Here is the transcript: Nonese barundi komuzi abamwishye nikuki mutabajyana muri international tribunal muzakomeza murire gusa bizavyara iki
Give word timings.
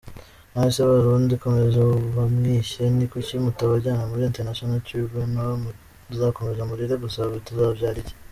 Nonese 0.51 0.81
barundi 0.89 1.33
komuzi 1.41 1.79
abamwishye 2.15 2.83
nikuki 2.95 3.35
mutabajyana 3.43 4.03
muri 4.11 4.23
international 4.29 4.83
tribunal 4.87 5.49
muzakomeza 5.63 6.67
murire 6.69 6.95
gusa 7.03 7.19
bizavyara 7.31 7.97
iki 8.03 8.13